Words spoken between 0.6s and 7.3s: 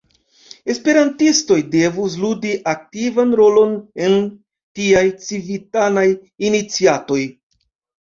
Esperantistoj devus ludi aktivan rolon en tiaj civitanaj iniciatoj.